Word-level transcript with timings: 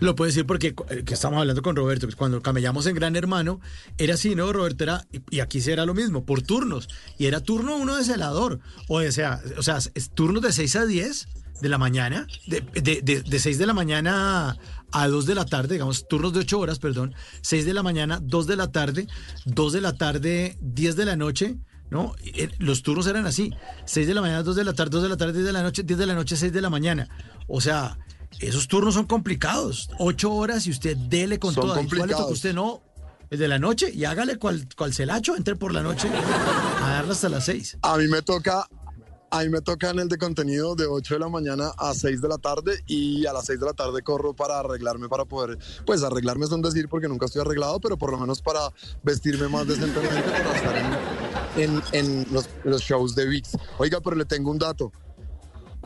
Lo 0.00 0.14
puedo 0.14 0.26
decir 0.26 0.44
porque 0.44 0.74
eh, 0.90 1.04
que 1.04 1.14
estamos 1.14 1.40
hablando 1.40 1.62
con 1.62 1.74
Roberto. 1.74 2.06
Cuando 2.16 2.42
camellamos 2.42 2.86
en 2.86 2.94
Gran 2.94 3.16
Hermano, 3.16 3.60
era 3.96 4.14
así, 4.14 4.34
¿no, 4.34 4.52
Roberto? 4.52 4.84
Era, 4.84 5.06
y 5.30 5.40
aquí 5.40 5.60
sí 5.60 5.70
era 5.70 5.86
lo 5.86 5.94
mismo, 5.94 6.24
por 6.24 6.42
turnos. 6.42 6.88
Y 7.16 7.26
era 7.26 7.40
turno 7.40 7.76
uno 7.76 7.96
de 7.96 8.04
celador. 8.04 8.60
O 8.88 9.00
sea, 9.10 9.40
o 9.56 9.62
sea 9.62 9.78
turnos 10.14 10.42
de 10.42 10.52
6 10.52 10.76
a 10.76 10.86
10 10.86 11.28
de 11.62 11.68
la 11.70 11.78
mañana, 11.78 12.26
de, 12.46 12.60
de, 12.60 13.22
de, 13.22 13.38
6 13.38 13.56
de 13.56 13.66
la 13.66 13.72
mañana 13.72 14.58
a 14.92 15.08
2 15.08 15.24
de 15.24 15.34
la 15.34 15.46
tarde, 15.46 15.74
digamos, 15.74 16.06
turnos 16.06 16.34
de 16.34 16.40
8 16.40 16.58
horas, 16.58 16.78
perdón, 16.78 17.14
6 17.40 17.64
de 17.64 17.72
la 17.72 17.82
mañana, 17.82 18.20
2 18.22 18.46
de 18.46 18.56
la 18.56 18.70
tarde, 18.70 19.06
2 19.46 19.72
de 19.72 19.80
la 19.80 19.94
tarde, 19.94 20.58
10 20.60 20.96
de 20.96 21.04
la 21.06 21.16
noche, 21.16 21.56
¿no? 21.90 22.14
Eh, 22.22 22.50
los 22.58 22.82
turnos 22.82 23.06
eran 23.06 23.24
así, 23.24 23.54
6 23.86 24.06
de 24.06 24.12
la 24.12 24.20
mañana, 24.20 24.42
2 24.42 24.54
de 24.54 24.64
la 24.64 24.74
tarde, 24.74 24.90
2 24.90 25.02
de 25.04 25.08
la 25.08 25.16
tarde, 25.16 25.32
10 25.32 25.46
de 25.46 25.52
la 25.52 25.62
noche, 25.62 25.82
10 25.82 25.98
de 25.98 26.06
la 26.06 26.14
noche, 26.14 26.36
6 26.36 26.52
de 26.52 26.60
la 26.60 26.68
mañana. 26.68 27.08
O 27.48 27.62
sea, 27.62 27.96
esos 28.40 28.68
turnos 28.68 28.94
son 28.94 29.06
complicados. 29.06 29.90
Ocho 29.98 30.32
horas 30.32 30.66
y 30.66 30.70
usted 30.70 30.96
dele 30.96 31.38
con 31.38 31.54
todo. 31.54 31.74
¿Cuál 31.74 32.08
le 32.08 32.14
toca 32.14 32.26
usted? 32.26 32.54
No, 32.54 32.82
el 33.30 33.38
de 33.38 33.48
la 33.48 33.58
noche 33.58 33.90
y 33.92 34.04
hágale 34.04 34.36
cual, 34.36 34.68
cual 34.76 34.94
celacho, 34.94 35.36
entre 35.36 35.56
por 35.56 35.72
la 35.72 35.82
noche 35.82 36.08
a 36.08 36.90
darle 36.90 37.12
hasta 37.12 37.28
las 37.28 37.44
seis. 37.44 37.76
A 37.82 37.96
mí 37.96 38.06
me 38.06 38.22
toca, 38.22 38.68
a 39.30 39.40
mí 39.40 39.48
me 39.48 39.60
toca 39.60 39.90
en 39.90 39.98
el 39.98 40.08
de 40.08 40.18
contenido 40.18 40.76
de 40.76 40.86
8 40.86 41.14
de 41.14 41.20
la 41.20 41.28
mañana 41.28 41.72
a 41.76 41.94
6 41.94 42.20
de 42.20 42.28
la 42.28 42.38
tarde 42.38 42.82
y 42.86 43.26
a 43.26 43.32
las 43.32 43.46
6 43.46 43.58
de 43.58 43.66
la 43.66 43.72
tarde 43.72 44.02
corro 44.02 44.34
para 44.34 44.60
arreglarme, 44.60 45.08
para 45.08 45.24
poder, 45.24 45.58
pues 45.84 46.02
arreglarme 46.02 46.44
es 46.44 46.52
un 46.52 46.62
decir 46.62 46.88
porque 46.88 47.08
nunca 47.08 47.26
estoy 47.26 47.42
arreglado, 47.42 47.80
pero 47.80 47.98
por 47.98 48.12
lo 48.12 48.18
menos 48.18 48.40
para 48.42 48.60
vestirme 49.02 49.48
más 49.48 49.66
decentemente 49.66 50.22
para 50.22 50.56
estar 50.56 50.76
en, 51.56 51.82
en, 51.92 52.26
los, 52.32 52.48
los, 52.64 52.82
shows 52.82 53.14
de 53.16 53.26
VIX. 53.26 53.56
Oiga, 53.78 54.00
pero 54.00 54.14
le 54.14 54.24
tengo 54.24 54.50
un 54.50 54.58
dato. 54.58 54.92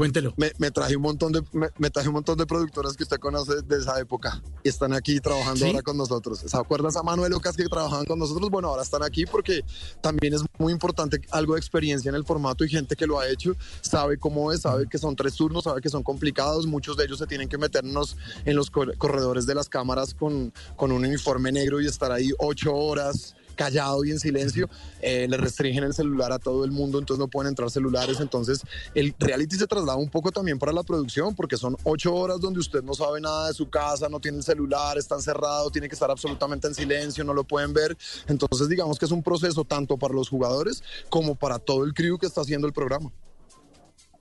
Cuéntelo. 0.01 0.33
Me, 0.39 0.71
traje 0.71 0.97
un 0.97 1.03
montón 1.03 1.31
de 1.31 1.43
me, 1.53 1.91
traje 1.91 2.09
un 2.09 2.15
montón 2.15 2.39
de 2.39 2.47
productoras 2.47 2.97
que 2.97 3.03
usted 3.03 3.19
conoce 3.19 3.61
de 3.61 3.77
esa 3.77 4.01
época 4.01 4.43
y 4.65 4.71
están 4.71 4.95
aquí 4.95 5.21
trabajando 5.21 5.67
ahora 5.67 5.83
con 5.83 5.99
nosotros. 5.99 6.39
¿Se 6.39 6.57
acuerdas 6.57 6.97
a 6.97 7.03
Manuel 7.03 7.33
Lucas 7.33 7.55
que 7.55 7.69
trabajaban 7.69 8.07
con 8.07 8.19
nosotros? 8.19 8.49
Bueno, 8.49 8.69
ahora 8.69 8.83
están 8.83 9.03
aquí 9.03 9.27
porque 9.27 9.63
también 10.01 10.33
es 10.33 10.43
muy 10.57 10.73
importante 10.73 11.21
algo 11.33 11.53
de 11.53 11.61
experiencia 11.61 12.09
en 12.09 12.15
el 12.15 12.25
formato 12.25 12.65
y 12.65 12.71
gente 12.71 12.97
que 12.97 13.07
lo 13.07 13.21
ha 13.21 13.29
hecho 13.29 13.55
sabe 13.83 14.17
cómo 14.17 14.53
es, 14.53 14.63
sabe 14.63 14.89
que 14.89 14.97
son 14.97 15.15
tres 15.17 15.35
turnos, 15.35 15.65
sabe 15.65 15.83
que 15.83 15.91
son 15.91 16.03
complicados. 16.03 16.67
Muchos 16.67 16.97
de 16.97 17.05
ellos 17.05 17.19
se 17.19 17.27
tienen 17.27 17.51
que 17.51 17.59
meternos 17.59 18.17
en 18.47 18.57
los 18.57 18.71
corredores 18.71 19.45
de 19.45 19.55
las 19.55 19.69
cámaras 19.69 20.15
con, 20.15 20.51
con 20.77 20.93
un 20.93 21.05
uniforme 21.05 21.53
negro 21.53 21.79
y 21.79 21.87
estar 21.87 22.11
ahí 22.11 22.31
ocho 22.39 22.75
horas 22.75 23.35
callado 23.61 24.03
y 24.07 24.11
en 24.11 24.19
silencio, 24.19 24.71
eh, 25.03 25.27
le 25.29 25.37
restringen 25.37 25.85
el 25.85 25.93
celular 25.93 26.33
a 26.33 26.39
todo 26.39 26.65
el 26.65 26.71
mundo, 26.71 26.99
entonces 26.99 27.21
no 27.21 27.29
pueden 27.29 27.51
entrar 27.51 27.71
celulares. 27.71 28.19
Entonces, 28.19 28.63
el 28.95 29.15
reality 29.19 29.57
se 29.57 29.67
traslada 29.67 29.99
un 29.99 30.09
poco 30.09 30.33
también 30.33 30.59
para 30.59 30.73
la 30.73 30.83
producción, 30.83 31.35
porque 31.35 31.59
son 31.59 31.77
ocho 31.85 32.15
horas 32.15 32.41
donde 32.41 32.59
usted 32.59 32.83
no 32.83 32.95
sabe 32.95 33.21
nada 33.21 33.49
de 33.49 33.55
su 33.55 33.69
casa, 33.69 34.09
no 34.09 34.19
tiene 34.19 34.39
el 34.39 34.45
celular, 34.45 34.97
está 34.97 35.17
encerrado, 35.17 35.71
tiene 35.71 35.91
que 35.91 35.95
estar 35.95 36.11
absolutamente 36.11 36.69
en 36.69 36.75
silencio, 36.75 37.23
no 37.23 37.35
lo 37.35 37.45
pueden 37.45 37.75
ver. 37.75 37.99
Entonces, 38.29 38.67
digamos 38.67 38.99
que 38.99 39.05
es 39.05 39.11
un 39.11 39.23
proceso 39.23 39.63
tanto 39.67 39.99
para 39.99 40.15
los 40.15 40.31
jugadores 40.31 40.83
como 41.11 41.35
para 41.35 41.59
todo 41.59 41.85
el 41.85 41.93
crew 41.93 42.17
que 42.17 42.27
está 42.27 42.41
haciendo 42.41 42.67
el 42.67 42.73
programa. 42.73 43.13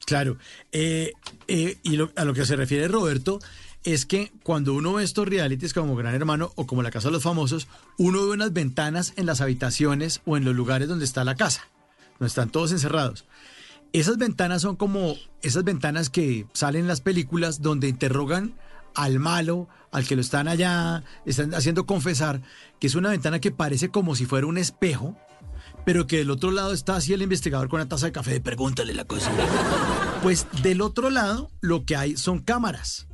Claro. 0.06 0.38
Eh, 0.74 1.14
eh, 1.48 1.78
y 1.84 1.98
a 2.16 2.26
lo 2.26 2.34
que 2.34 2.46
se 2.46 2.58
refiere 2.58 2.88
Roberto, 2.90 3.40
es 3.83 4.05
que 4.05 4.31
cuando 4.44 4.73
uno 4.73 4.94
ve 4.94 5.03
estos 5.03 5.27
realities 5.27 5.73
como 5.73 5.95
Gran 5.95 6.16
Hermano 6.16 6.52
o 6.55 6.67
como 6.67 6.83
La 6.83 6.91
Casa 6.91 7.08
de 7.08 7.13
los 7.13 7.23
Famosos, 7.23 7.67
uno 7.97 8.25
ve 8.25 8.31
unas 8.33 8.53
ventanas 8.53 9.13
en 9.16 9.25
las 9.25 9.41
habitaciones 9.41 10.22
o 10.25 10.38
en 10.38 10.45
los 10.45 10.55
lugares 10.55 10.88
donde 10.88 11.05
está 11.05 11.23
la 11.23 11.35
casa, 11.35 11.67
donde 12.19 12.27
están 12.27 12.50
todos 12.50 12.72
encerrados. 12.72 13.25
Esas 13.94 14.17
ventanas 14.17 14.61
son 14.61 14.75
como 14.75 15.16
esas 15.41 15.63
ventanas 15.63 16.09
que 16.09 16.45
salen 16.53 16.81
en 16.81 16.88
las 16.88 17.02
películas 17.02 17.61
donde 17.61 17.88
interrogan 17.88 18.53
al 18.95 19.19
malo, 19.19 19.67
al 19.91 20.05
que 20.05 20.16
lo 20.16 20.22
están 20.22 20.47
allá, 20.47 21.03
están 21.25 21.53
haciendo 21.55 21.85
confesar, 21.85 22.41
que 22.80 22.88
es 22.88 22.95
una 22.95 23.09
ventana 23.09 23.39
que 23.39 23.52
parece 23.52 23.89
como 23.89 24.16
si 24.16 24.25
fuera 24.25 24.45
un 24.45 24.57
espejo, 24.57 25.17
pero 25.85 26.05
que 26.05 26.17
del 26.17 26.30
otro 26.30 26.52
lado 26.52 26.73
está 26.73 26.97
así 26.97 27.13
el 27.13 27.22
investigador 27.22 27.69
con 27.69 27.79
una 27.79 27.89
taza 27.89 28.07
de 28.07 28.12
café 28.12 28.31
de 28.31 28.41
pregúntale 28.41 28.94
la 28.94 29.06
cosa. 29.06 29.31
Pues 30.22 30.47
del 30.63 30.81
otro 30.81 31.09
lado 31.09 31.50
lo 31.62 31.85
que 31.85 31.95
hay 31.95 32.18
son 32.18 32.39
cámaras 32.39 33.09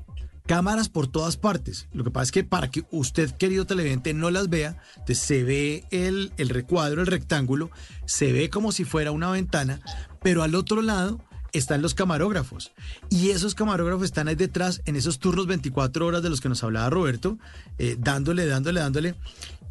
cámaras 0.46 0.90
por 0.90 1.08
todas 1.08 1.38
partes. 1.38 1.88
Lo 1.94 2.04
que 2.04 2.12
pasa 2.12 2.26
es 2.26 2.32
que 2.32 2.44
para 2.44 2.70
que 2.70 2.86
usted, 2.92 3.32
querido 3.32 3.66
televidente, 3.66 4.14
no 4.14 4.30
las 4.30 4.50
vea, 4.50 4.78
se 5.08 5.44
ve 5.44 5.86
el, 5.92 6.32
el 6.38 6.50
recuadro, 6.50 7.02
el 7.02 7.08
rectángulo, 7.08 7.72
se 8.06 8.32
ve 8.32 8.50
como 8.50 8.72
si 8.72 8.84
fuera 8.84 9.12
una 9.12 9.32
ventana, 9.32 9.82
pero 10.22 10.44
al 10.44 10.56
otro 10.56 10.82
lado 10.82 11.20
están 11.54 11.82
los 11.82 11.94
camarógrafos. 11.94 12.74
Y 13.10 13.30
esos 13.30 13.56
camarógrafos 13.56 14.06
están 14.06 14.28
ahí 14.28 14.36
detrás 14.36 14.82
en 14.86 14.96
esos 14.96 15.20
turnos 15.20 15.48
24 15.48 16.06
horas 16.06 16.22
de 16.22 16.30
los 16.30 16.42
que 16.42 16.50
nos 16.50 16.64
hablaba 16.64 16.90
Roberto, 16.90 17.38
eh, 17.78 17.96
dándole, 18.00 18.46
dándole, 18.46 18.80
dándole. 18.80 19.16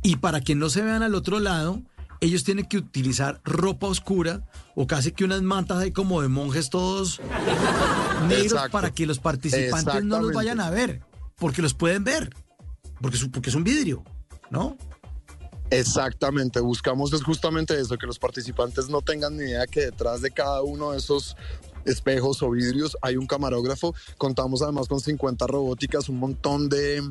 Y 0.02 0.16
para 0.16 0.40
que 0.40 0.54
no 0.54 0.70
se 0.70 0.82
vean 0.82 1.02
al 1.02 1.14
otro 1.14 1.40
lado, 1.40 1.82
ellos 2.24 2.44
tienen 2.44 2.66
que 2.66 2.78
utilizar 2.78 3.40
ropa 3.44 3.86
oscura 3.86 4.42
o 4.74 4.86
casi 4.86 5.12
que 5.12 5.24
unas 5.24 5.42
mantas 5.42 5.78
ahí 5.78 5.92
como 5.92 6.22
de 6.22 6.28
monjes 6.28 6.70
todos 6.70 7.20
negros 8.28 8.68
para 8.70 8.90
que 8.90 9.06
los 9.06 9.18
participantes 9.18 10.04
no 10.04 10.20
los 10.20 10.32
vayan 10.32 10.60
a 10.60 10.70
ver, 10.70 11.02
porque 11.36 11.62
los 11.62 11.74
pueden 11.74 12.04
ver, 12.04 12.34
porque 13.00 13.16
es, 13.16 13.28
porque 13.28 13.50
es 13.50 13.56
un 13.56 13.64
vidrio, 13.64 14.02
¿no? 14.50 14.76
Exactamente, 15.70 16.60
buscamos 16.60 17.12
es 17.12 17.22
justamente 17.22 17.78
eso, 17.78 17.96
que 17.96 18.06
los 18.06 18.18
participantes 18.18 18.88
no 18.88 19.00
tengan 19.00 19.36
ni 19.36 19.44
idea 19.44 19.66
que 19.66 19.80
detrás 19.80 20.20
de 20.20 20.30
cada 20.30 20.62
uno 20.62 20.92
de 20.92 20.98
esos 20.98 21.36
espejos 21.84 22.42
o 22.42 22.50
vidrios 22.50 22.96
hay 23.02 23.16
un 23.16 23.26
camarógrafo. 23.26 23.94
Contamos 24.18 24.62
además 24.62 24.88
con 24.88 25.00
50 25.00 25.46
robóticas, 25.46 26.08
un 26.08 26.18
montón 26.18 26.68
de 26.68 27.02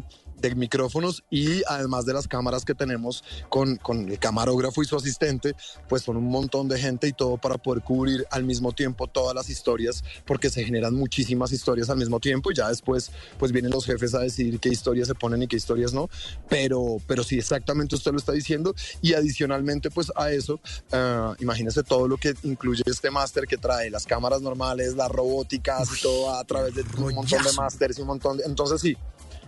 de 0.50 0.56
micrófonos 0.56 1.24
y 1.30 1.64
además 1.68 2.06
de 2.06 2.14
las 2.14 2.28
cámaras 2.28 2.66
que 2.66 2.76
tenemos 2.76 3.24
con, 3.50 3.78
con 3.78 4.10
el 4.10 4.20
camarógrafo 4.20 4.82
y 4.82 4.86
su 4.86 4.96
asistente, 4.96 5.56
pues 5.88 6.04
son 6.04 6.18
un 6.18 6.28
montón 6.28 6.68
de 6.68 6.78
gente 6.78 7.08
y 7.08 7.14
todo 7.14 7.38
para 7.38 7.58
poder 7.58 7.82
cubrir 7.82 8.26
al 8.30 8.44
mismo 8.44 8.74
tiempo 8.74 9.08
todas 9.08 9.34
las 9.34 9.50
historias, 9.50 10.04
porque 10.26 10.50
se 10.50 10.64
generan 10.64 10.96
muchísimas 10.96 11.52
historias 11.52 11.90
al 11.90 11.98
mismo 11.98 12.20
tiempo 12.20 12.52
y 12.52 12.56
ya 12.56 12.68
después 12.68 13.12
pues 13.38 13.52
vienen 13.52 13.72
los 13.72 13.86
jefes 13.86 14.14
a 14.16 14.20
decidir 14.20 14.60
qué 14.60 14.70
historias 14.70 15.08
se 15.08 15.16
ponen 15.16 15.42
y 15.44 15.48
qué 15.48 15.56
historias 15.56 15.94
no, 15.94 16.10
pero, 16.50 16.98
pero 17.08 17.24
sí 17.24 17.38
exactamente 17.38 17.96
usted 17.96 18.12
lo 18.12 18.18
está 18.18 18.34
diciendo. 18.34 18.76
Y 19.02 19.14
adicionalmente 19.14 19.90
pues 19.90 20.12
a 20.16 20.32
eso, 20.32 20.60
uh, 20.92 21.34
imagínese 21.40 21.84
todo 21.84 22.08
lo 22.08 22.18
que 22.18 22.36
incluye 22.44 22.84
este 22.86 23.10
máster 23.12 23.48
que 23.48 23.58
trae 23.58 23.90
las 23.90 24.06
cámaras 24.06 24.42
normales, 24.42 24.96
las 24.96 25.10
robóticas 25.10 25.90
y 25.98 26.02
todo 26.02 26.36
a 26.36 26.44
través 26.44 26.76
de 26.76 26.84
un 26.98 27.16
montón 27.16 27.44
de 27.44 27.54
másters 27.54 27.98
y 27.98 28.02
un 28.02 28.08
montón 28.08 28.38
de... 28.38 28.44
Entonces 28.44 28.82
sí, 28.82 28.98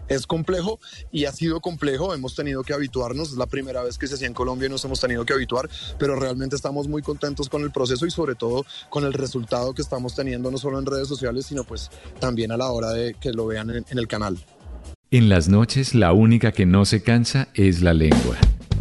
es 0.08 0.28
complejo 0.28 0.80
y 1.12 1.26
ha 1.26 1.32
sido 1.32 1.62
complejo, 1.62 2.14
hemos 2.14 2.36
tenido 2.36 2.64
que 2.64 2.74
habituarnos, 2.74 3.32
es 3.32 3.38
la 3.38 3.48
primera 3.48 3.84
vez 3.84 3.98
que 3.98 4.08
se 4.08 4.16
hacía 4.16 4.28
en 4.28 4.34
Colombia 4.34 4.68
y 4.68 4.70
nos 4.70 4.84
hemos 4.86 5.00
tenido 5.00 5.26
que 5.26 5.34
habituar, 5.34 5.70
pero 5.98 6.16
realmente 6.16 6.56
estamos 6.56 6.88
muy 6.88 7.02
contentos 7.02 7.50
con 7.50 7.64
el 7.64 7.72
proceso 7.72 8.06
y 8.06 8.12
sobre 8.12 8.36
todo 8.36 8.66
con 8.90 9.04
el 9.04 9.14
resultado 9.14 9.74
que 9.74 9.82
estamos 9.82 10.16
teniendo 10.16 10.52
no 10.52 10.58
solo 10.58 10.80
en 10.80 10.86
redes 10.86 11.08
sociales, 11.08 11.46
sino 11.46 11.64
pues 11.64 11.90
también 12.20 12.52
a 12.52 12.58
la 12.58 12.70
hora 12.72 12.92
de 12.92 13.16
que 13.16 13.32
lo 13.32 13.48
vean 13.48 13.70
en, 13.70 13.86
en 13.90 13.98
el 13.98 14.08
canal. 14.08 14.38
En 15.12 15.30
las 15.30 15.48
noches 15.48 15.96
la 15.96 16.14
única 16.14 16.52
que 16.52 16.66
no 16.66 16.86
se 16.86 17.02
cansa 17.02 17.48
es 17.54 17.82
la 17.82 17.94
lengua. 17.94 18.38